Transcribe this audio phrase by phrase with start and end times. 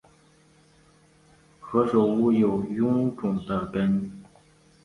[1.61, 4.11] 何首乌有臃肿的根